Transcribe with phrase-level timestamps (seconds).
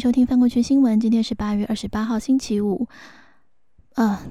[0.00, 0.98] 收听翻过去新闻。
[0.98, 2.88] 今天是八月二十八号，星期五。
[3.96, 4.22] 啊，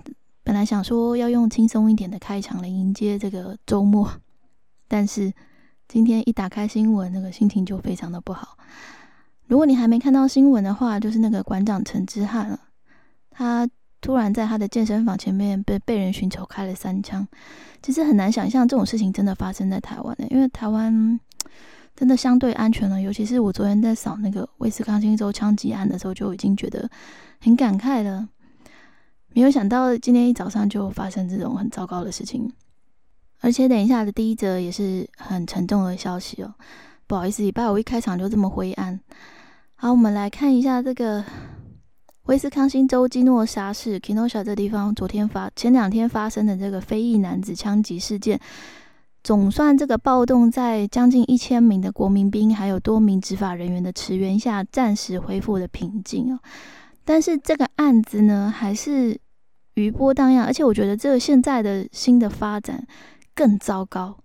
[0.44, 4.10] 本来想说要用轻松一点的开场来迎接这个周末，
[4.88, 5.32] 但是
[5.88, 8.58] 今天一打开新闻，那个心情就非常的不好。
[9.46, 12.60] 如果你还没看到新闻的话，就是那个馆长陈之汉了，
[13.30, 13.70] 他
[14.02, 17.28] 突然在他的健身房前面被被人寻求开了三枪。
[17.84, 21.20] 其实很难想象这种事情真的发生在台湾的，因为台湾。
[22.00, 26.90] 真的相对安全了，尤其是我昨天在扫那个威斯康星州枪击案的时候，就已经觉得
[27.42, 28.26] 很感慨了。
[29.34, 32.50] 没有想到今天一早上就发生这种很糟糕的事情，
[33.42, 36.56] 而且等一下的第一则也是很沉重的消息哦。
[37.06, 38.98] 不好意思，礼拜五一开场就这么灰暗。
[39.76, 41.22] 好，我们来看一下这个
[42.28, 48.40] 威斯康星州基诺沙市 Kenosha 这地方昨天发前两天发生的这个非裔男子枪击事件。
[49.24, 56.40] 总算，这个暴动在将近一千名的国民兵还有多名执法人员的驰援下，暂时恢复了平静啊。
[57.04, 59.20] 但是这个案子呢，还是
[59.74, 62.88] 余波荡漾，而且我觉得这个现在的新的发展
[63.36, 64.18] 更糟糕。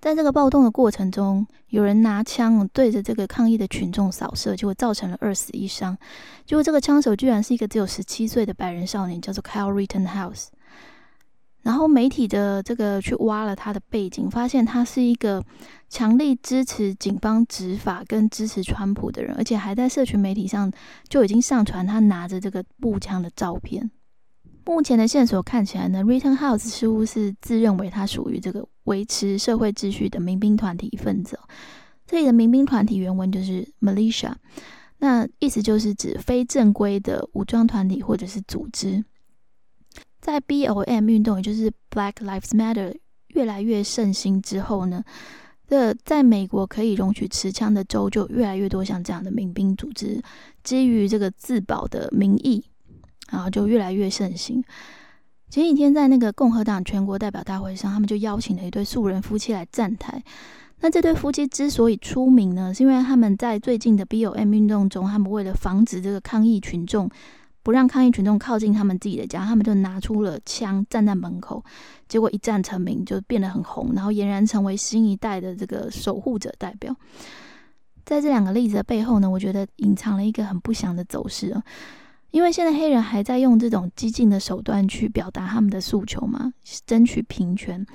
[0.00, 5.96] 在这个暴动的过程中，有人拿枪对着这个抗议的群众扫射，结果造成了二死一伤。
[6.44, 10.46] 结果这个枪手居然是一个只有十七岁的白人少年，叫做 Kyle Rittenhouse。
[11.62, 15.42] 然后媒体的这个去挖了他的背景，发现他是一个
[15.88, 20.70] 强力支持警方执法跟支持川普的人，而且还在社群媒体上
[21.08, 23.90] 就已经上传他拿着这个步枪的照片。
[24.64, 31.38] 目前的线索看起来呢，Return House 似乎是自认为他属于这个维持社会秩序的民兵团体分子。
[32.06, 34.32] 这里的民兵团体原文就是 militia，
[34.98, 39.04] 那意思就是指非正规的武装团体或者是组织。
[40.22, 42.96] 在 BLM 运动，也就是 Black Lives Matter
[43.34, 45.02] 越来越盛行之后呢，
[45.66, 50.22] 这在美国可以容许持枪的州就越来越多，像这样的民兵组织，
[50.62, 52.64] 基于这个自保的名义，
[53.30, 54.62] 然后就越来越盛行。
[55.50, 60.22] 前几天在那个共和党全国代表大会上，他们就邀请了一对素人夫妻来站台。
[60.82, 67.10] 那这对夫妻之所以出名呢，是因为他们在最近的 BLM 运动中，他们为了防止这个抗议群众。
[67.62, 71.64] 不让抗议群众靠近他们自己的家，他们就拿出了枪站在门口，
[72.08, 76.94] 结果一战成名，就变得很红，然后俨然成为新一代的这个守护者代表。
[78.04, 81.62] 在这两个例子的背后呢，我觉得隐藏了一个很不祥的走势啊，
[82.32, 86.52] 因为现在黑人还在用这种激进的手段去表达他们的诉求嘛，
[86.84, 87.86] 争取平权，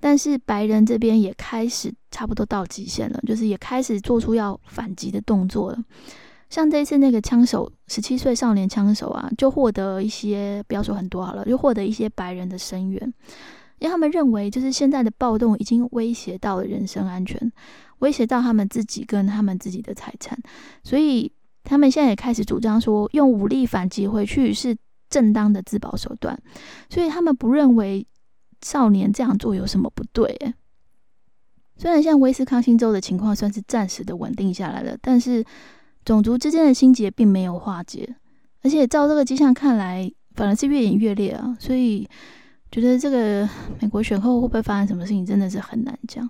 [0.00, 5.78] 但是白人这边也开始差不多到极限了，就是也开始做出要反击的动作了。
[6.50, 13.00] 像这次那个枪手，十七岁少年枪手啊，就获得一些，不要说很多好了，就获得一些白人的声援，
[13.78, 17.52] 因为他们认为，就是现在的暴动已经威胁到了人身安全，
[18.00, 20.36] 威胁到他们自己跟他们自己的财产，
[20.82, 24.76] 所以他们现在也开始主张说，用武力反击回去是
[25.08, 26.36] 正当的自保手段，
[26.88, 28.04] 所以他们不认为
[28.60, 30.52] 少年这样做有什么不对。
[31.76, 35.44] 虽然像威斯康星州的情况算是暂时的稳定下来了，但是。
[36.04, 38.16] 种族之间的心结并没有化解，
[38.62, 41.56] 而且照这个迹象看来，反而是越演越烈啊！
[41.60, 42.08] 所以
[42.70, 43.48] 觉得这个
[43.80, 46.28] 美国选后会不会发生什么事情，真的是很难讲。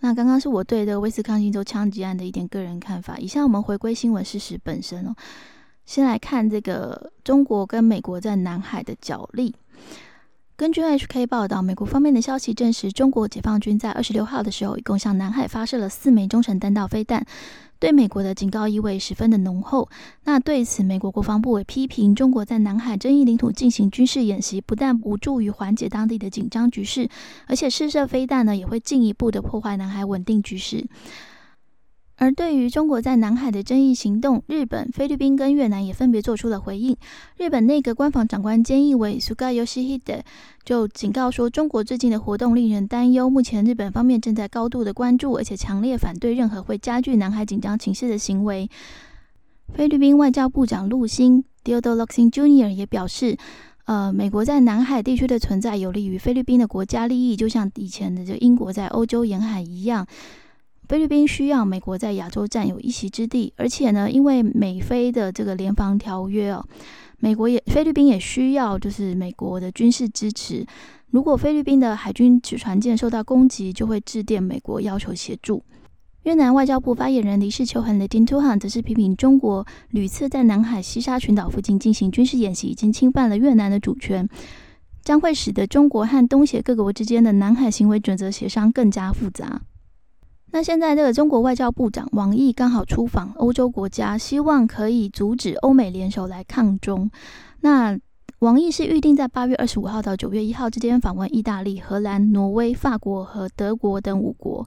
[0.00, 3.16] 那刚刚是我对这个威斯康星州枪击案的一点个人看法。
[3.18, 5.14] 以下我们回归新闻事实本身哦，
[5.86, 9.54] 先来看这个中国跟美国在南海的角力。
[10.56, 17.24] 根据 HK 报道，美国方面的消息证实，中国解放军在二十六号的时候，一共向南海发射了四枚中程弹道飞弹。
[17.82, 19.88] 对美国的警告意味十分的浓厚。
[20.22, 27.08] 那对此，美国国防部也批评中国在南海争议领土进行军事演习，不但无助于缓解当地的紧张局势，
[27.48, 30.86] 而且试射飞弹呢，也会进一步的破坏南海稳定局势。
[32.16, 36.96] 而对于中国在南海的争议行动，日本、菲律宾跟越南也分别做出了回应。
[37.36, 40.20] 日本内阁官房长官菅义伟 （Suga Yoshihide）
[40.64, 43.28] 就警告说，中国最近的活动令人担忧。
[43.28, 48.68] 目前日本方面正在高度的关注，而且强烈反对任何会加剧南海紧张情势的行为。
[49.74, 52.68] 菲律宾外交部长陆星 d i o d o Locsin Jr.
[52.68, 53.36] 也表示，
[53.86, 60.06] 呃，美国在南海地区的存在有利于菲律宾的国家利益，就像以前的这英国在欧洲沿海一样。
[60.88, 66.64] 菲律宾需要美国在亚洲占有一席之地，而且呢，因为美菲的这个联防条约哦，
[67.18, 70.66] 美国也菲律宾也需要就是美国的军事支持。
[71.10, 75.62] 如果菲律宾的海军船舰受到攻击，就会致电美国要求协助。
[76.24, 84.28] 越南外交部发言人黎世秋和雷丁图汉则是批评中国屡次在南海西沙群岛附近进行军事演习，已经侵犯了越南的主权，
[85.02, 89.62] 将会使得中国和东协各国之间的南海行为准则协商更加复杂。
[90.54, 97.10] 那现在这个中国外交部长王毅刚好出访欧洲国家，希望可以阻止欧美联手来抗中。
[97.60, 97.98] 那
[98.40, 104.66] 王毅是预定在八月二十五号到九月一号之间访问意大利、荷兰、挪威、法国和德国等五国。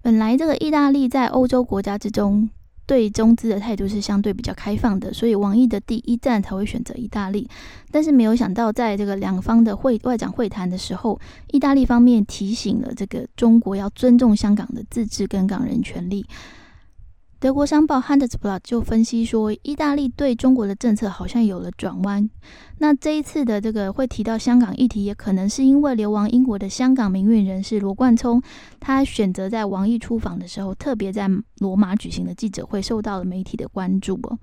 [0.00, 2.48] 本来这个意大利在欧洲国家之中
[2.88, 7.46] 对中资的态度是相对比较开放的，所以网易的第一站才会选择意大利。
[7.90, 11.20] 但是没有想到，在这个两方的会外长会谈的时候，
[11.52, 16.24] 意大利方面提醒了这个中国要尊重香港的自治跟港人权利。
[17.40, 22.28] 德国商报《Handelsblatt》就分析说，意大利对中国的政策好像有了转弯。
[22.78, 28.42] 那这一次的这个会提到香港议题，也可能是因为流亡英国的香港民运人士罗冠聪，
[28.80, 31.30] 他选择在王毅出访的时候，特别在
[31.60, 34.36] 罗马举行的记者会，受到了媒体的关注哦。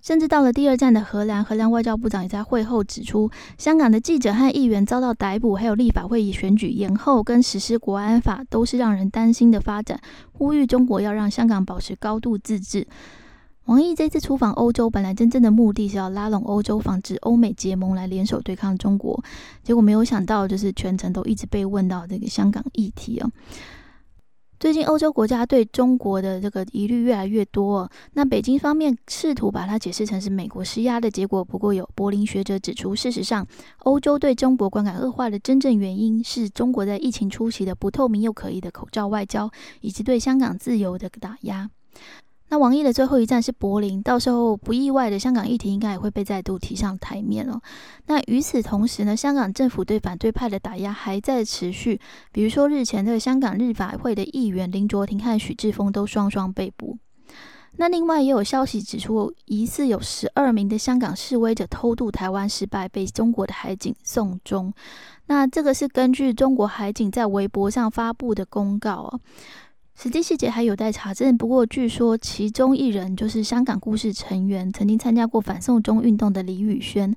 [0.00, 10.00] 甚至到了第二站的荷兰，荷兰外交部长也在会后指出，香港的记者和议员遭到逮捕，还有立法会议选举延后跟实施国安法，都是让人担心的发展。
[10.32, 12.86] 呼吁中国要让香港保持高度自治。
[13.66, 19.22] 王毅这次出访欧洲，本来真正的目的是要拉拢欧洲，防止欧美结盟来联手对抗中国，
[19.62, 23.30] 结果没有想到，就是全程都一直被问到这个香港议题哦。
[24.60, 31.42] 最近欧洲国家对中国的这个疑虑越来越多，那北京方面试图把它解释成是美国施压的结果。
[31.42, 33.46] 不过有柏林学者指出，事实上，
[33.78, 41.70] 欧洲对中国观感恶化的真正原因是中国在疫情初期的不透明又可疑的口罩外交，以及对香港自由的打压。
[42.50, 47.60] 那王毅的最后一站是柏林，到时候不意外的，香港议题应该也会被再度提上台面哦。
[48.06, 52.00] 那与此同时呢，香港政府对反对派的打压还在持续，
[52.32, 56.98] 比如说日前的香港立法会的议员林卓廷和许志峰都双双被捕。
[57.76, 64.74] 那另外也有消息指出，疑似有十二名的香港示威者偷渡台湾失败，被中国的海警送终。
[65.26, 69.20] 那这个是根据中国海警在微博上发布的公告哦。
[70.02, 77.14] 实际细节还有待查证，不过据说其中一人就是香港故事成员，曾经参加过反送中运动的李宇轩。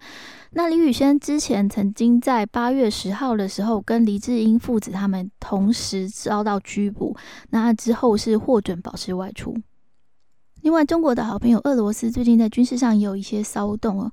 [0.51, 7.15] 那李宇轩之前曾经在八月十号的时候，跟黎智英父子他们同时遭到拘捕，
[7.51, 9.55] 那之后是获准保释外出。
[10.59, 14.11] 另外，中国的好朋友俄罗斯最近在军事上也有一些骚动哦。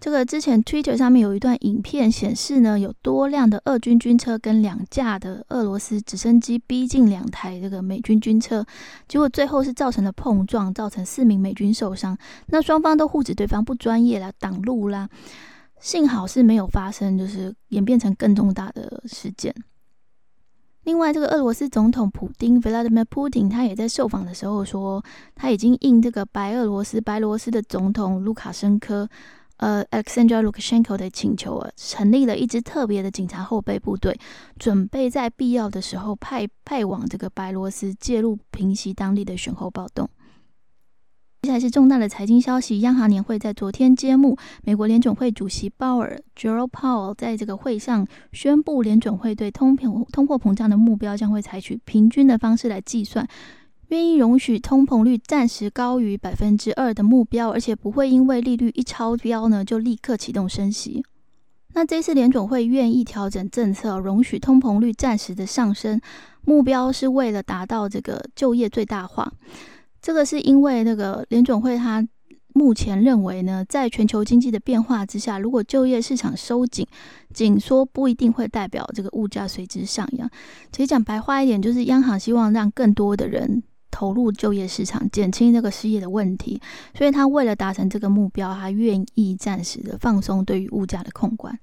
[0.00, 8.64] 这个之前 Twitter 上面有一段影片显示呢，有多辆的俄军军车跟两架的俄罗斯直升机逼近两台这个美军军车，
[9.06, 12.16] 结果最后是造成了碰撞，造成四名美军受伤。
[12.46, 15.06] 那双方都护指对方不专业啦，挡路啦，
[15.78, 19.54] 幸好是没有发生，就是演变成更重大的事件。
[20.84, 25.04] 另外，这个俄罗斯总统普丁 Vladimir Putin 他也在受访的时候说，
[25.34, 29.06] 他已经应这个白俄罗斯白罗斯的总统卢卡申科。
[29.60, 34.18] 呃，Alexander Lukashenko 的请求啊，成立了一支特别的警察后备部队，
[34.58, 40.08] 准备在必要的时候派派往这个白罗斯介入平息当地的选后暴动。
[41.42, 53.28] 接下来是重大的财经消息，央行年会在昨天揭幕，美国联准会主席鲍尔 Jerome Powell 在这个会上宣布，联准会对通膨通货膨胀的目标将会采取平均的方式来计算。
[53.90, 61.04] 愿意容许通膨率暂时高于百分之二的目标，而且不会因为利率一超标呢就立刻启动升息。
[61.74, 66.00] 那这次联总会愿意调整政策，容许通膨率暂时的上升，
[66.44, 69.32] 目标是为了达到这个就业最大化。
[70.00, 72.06] 这个是因为那个联总会他
[72.52, 76.86] 目前认为呢，在全球经济的变化之下，如果就业市场收紧
[77.34, 80.30] 紧缩，不一定会代表这个物价随之上扬。
[80.70, 83.62] 其实讲白话一点，就是央行希望让更多的人。
[83.90, 86.60] 投入就业市场，减轻这个失业的问题，
[86.94, 91.58] 所以他为了达成这个目标，他愿意暂时的放松对于物价的控管。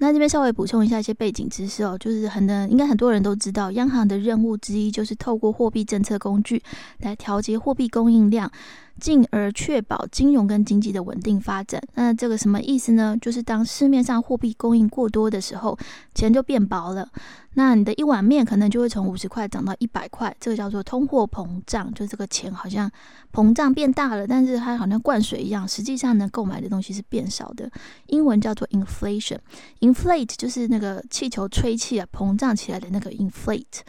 [0.00, 6.62] 那这边稍微补充一下一些背景知识哦，就是很多应该很多人都知道，央行的任务之一就是透过货币政策工具
[6.98, 8.50] 来调节货币供应量。
[9.00, 11.80] 进而确保金融跟经济的稳定发展。
[11.94, 13.16] 那这个什么意思呢？
[13.20, 15.78] 就是当市面上货币供应过多的时候，
[16.16, 17.08] 钱就变薄了。
[17.58, 21.92] 那你的一碗面可能就会从五十块涨到一百块，这个叫做通货膨胀。
[21.92, 22.88] 就这个钱好像
[23.32, 27.68] 膨胀变大了，但是它好像灌水一样，实际上呢购买的东西是变少的。
[28.06, 29.38] 英文叫做 inflation。
[29.80, 33.80] inflate 就是那个气球吹气啊，膨胀起来的那个 inflate。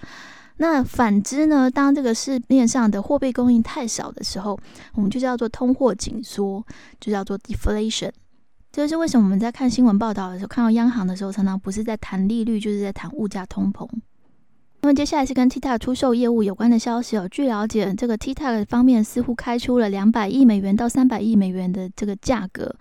[0.58, 1.70] 那反之呢？
[1.70, 4.60] 当这个市面上的货币供应太少的时候，
[4.96, 6.66] 我们就叫做通货紧缩，
[7.00, 8.12] 就叫做 deflation。
[8.72, 13.88] 这就是为什么我们在看新闻报道的时候，看到央行的时候，常常不是在谈利率，就是在谈物价通膨。
[14.82, 17.28] 那么接下来是跟 TikTok 出售业务有关的消息哦。
[17.30, 22.74] 据了解，这个 TikTok 方面似乎开出了两百亿美元到三百亿美元的这个价格，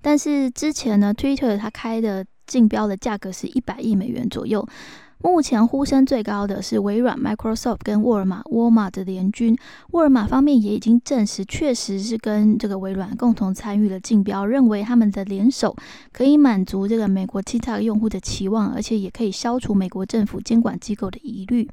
[0.00, 4.64] 但是之前呢，Twitter 它开的竞标的价格是一百亿美元左右。
[5.22, 9.54] 目前呼声最高的是微软、Microsoft 跟沃尔玛、沃尔玛的联军。
[9.90, 15.76] 沃尔玛方面也已经证实，确实是跟这个微软共同参与了竞标，认为他们的联手
[16.10, 21.68] 可以满足这个美国 TikTok 用户的期望，而且也可以消除美国政府监管机构的疑虑。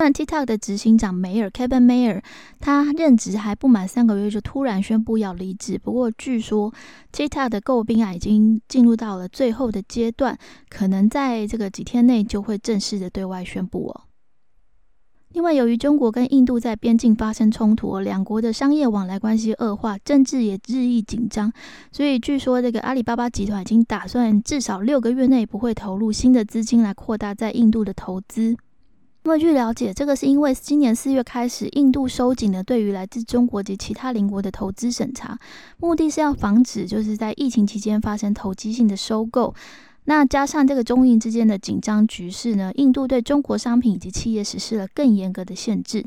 [0.00, 2.22] 但 TikTok 的执行长梅尔 Kevin Mayer，
[2.58, 5.78] 他任职还不满三个月就突然宣布要离职。
[5.78, 6.72] 不过据说
[7.12, 10.38] TikTok 的诟病啊已经进入到了最后的阶段，
[10.70, 14.00] 可能在这个几天内就会正式的对外宣布哦。
[15.34, 21.52] 另外，由于中国跟印度在边境发生冲突，两国的商业往来关系恶化，政治也日益紧张，
[21.92, 28.56] 所以据说这个阿里巴巴集团已经打算至少六个月内不会投入新的资金来扩大在印度的投资。
[29.22, 35.38] 那么据了解，这个是因为今年四月开始，印度收紧了对于来自中国及其他邻国的投资审查，
[35.78, 39.54] 目的是要防止就是在疫情期间发生投机性的收购。
[40.04, 46.04] 那加上这个中印之间的紧张局势呢，印度对中国商品以及企业实施了更严格的限制。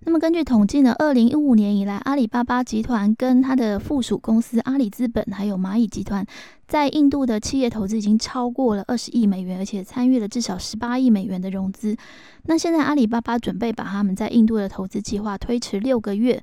[0.00, 6.24] 那么根据统计呢，二零一五年以来，阿里巴巴集团跟它的附属公司阿里资本还有蚂蚁集团
[6.68, 11.96] 在印度的企业投资已经超过了二十亿美元，而且参与了至少十八亿美元的融资。
[12.44, 16.40] 那现在阿里巴巴准备把他们在印度的投资计划推迟六个月，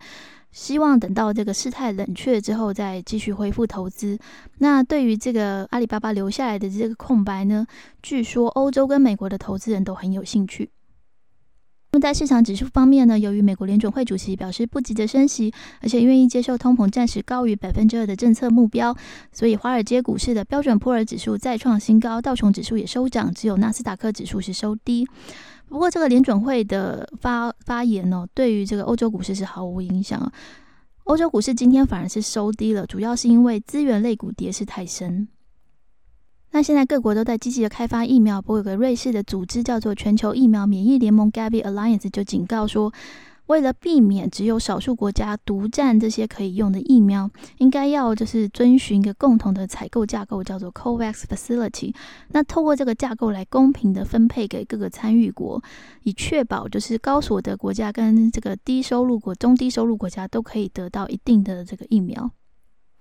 [0.51, 4.17] 希望等到这个事态冷却之后再继续恢复投资。
[4.57, 7.65] 那对于这个阿里巴巴留下来的这个空白呢，
[8.01, 10.69] 据说欧洲跟美国的投资人都很有兴趣。
[11.93, 18.97] 那么在市场指数方面呢，由于美国联准会主席表示不急着升息，而且愿意接受通膨暂时高于百分之二的政策目标，
[19.31, 25.07] 所以华尔街股市的标准普尔指数再创新高，道琼指数也收涨，只有纳斯达克指数是收低。
[25.69, 30.31] 不过这个联准会的发发言呢，对于这个欧洲股市是毫无影响。
[31.03, 35.27] 欧洲股市今天反而是收低了，主要是因为资源类股跌势太深。
[36.55, 42.93] 那现在各国都在积极的开发疫苗，不过有个瑞士的组织叫做全球疫苗免疫联盟 （Gavi Alliance） 就警告说，
[43.47, 51.91] 为了避免只有少数国家独占这些可以用的疫苗，应该要就是遵循一个共同的采购架构，叫做 COVAX Facility。
[52.29, 55.59] 那透过这个架构来公平的分配给各个参与国，
[56.03, 62.29] 以确保就是高所得国家跟这个低收入国、中低收入国家都可以得到一定的这个疫苗。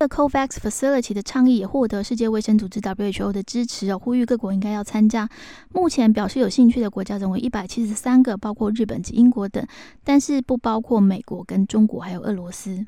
[0.07, 5.29] COVAX Facility 的倡议也获得世界卫生组织 WHO 的支持哦，呼吁各国应该要参加。
[5.71, 9.65] 目前表示有兴趣的国家总共一百七十三个，包括日本及英国等，
[10.03, 12.85] 但是不包括美国、跟中国还有俄罗斯。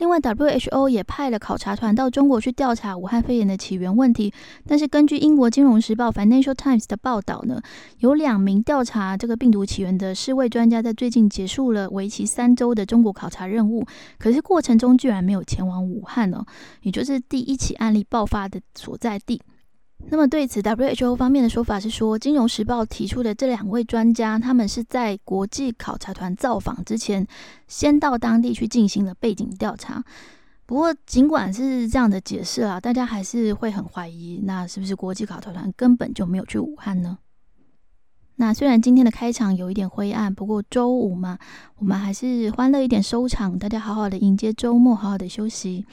[0.00, 4.32] 另外，WHO 也派了考察团到中国去调查武汉肺炎的起源问题。
[4.66, 7.60] 但是，根据英国金融时报 （Financial Times） 的报道呢，
[7.98, 13.84] 有两名调查这个病毒起源的世卫专家在最近结束了为期三周的中国考察任务，
[14.18, 16.46] 可是过程中居然没有前往武汉哦，
[16.80, 19.42] 也就是第一起案例爆发的所在地。
[20.08, 27.26] 那么对此，WHO 方面的说法是说，《金融时报》提出的这两位专家，他们是在国际考察团造访之前，
[27.68, 30.02] 先到当地去进行了背景调查。
[30.66, 37.18] 不过，尽管是这样的解释啊，大家还是会很怀疑，那是不是国际考察团根本就没有去武汉呢？
[38.36, 41.38] 那虽然今天的开场有一点灰暗，不过周五嘛，
[41.76, 45.84] 我们还是欢乐一点收场，大家好好的迎接周末，好好的休息。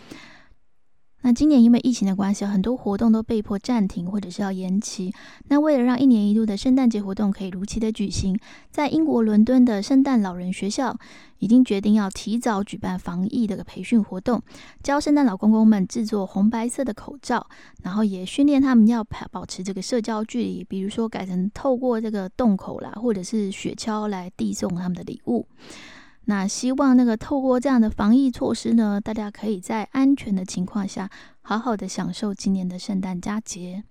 [1.22, 5.14] 那今年因为疫情的关系，很多活动都被迫暂停或者是要延期。
[5.50, 8.40] 那为了让一年一度的圣诞节活动可以如期的举行，
[8.72, 10.96] 在英国伦敦的圣诞老人学校
[11.40, 14.42] 已经决定要提早举办防疫的培训活动，
[14.84, 17.46] 教圣诞老公公们制作红白色的口罩，
[17.82, 25.46] 然后也训练他们要保持这个社交距离，比如说改成透过这个洞口啦，或者是雪橇来递送他们的礼物。
[26.30, 31.10] 那希望那个透过这样的防疫措施呢，大家可以在安全的情况下，
[31.42, 33.86] 好好的享受今年的圣诞佳节。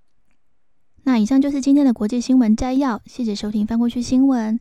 [1.05, 4.59] 那以上就是今天的国际新闻摘要，谢谢收听翻过去新闻。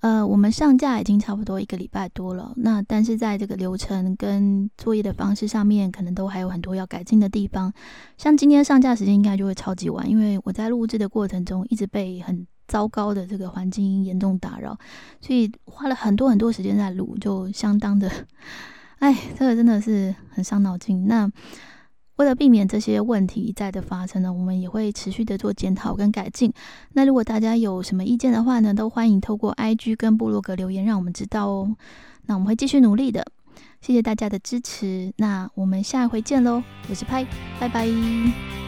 [0.00, 7.70] 呃，我们上架已经差不多一个礼拜多了，那但是在这个流程跟作业的方式上面，可能都还有很多要改进的地方。
[8.16, 12.46] 像今天上架时间应该就会超级晚，因为我在录制的过程中一直被很。
[12.68, 14.78] 糟糕的这个环境严重打扰，
[15.20, 18.08] 所以花了很多很多时间在录，就相当的，
[19.00, 21.08] 哎，这个真的是很伤脑筋。
[21.08, 21.28] 那
[22.16, 26.52] 为了避免这些问题一再的发生呢，我们也会持续的做检讨跟改进。
[26.92, 31.76] 那如果大家有什么意见的话呢，都欢迎透过 IG 跟部落格留言，让我们知道哦。
[32.26, 33.24] 那我们会继续努力的，
[33.80, 35.12] 谢谢大家的支持。
[35.16, 37.24] 那我们下一回见喽，我是派，
[37.60, 38.67] 拜拜。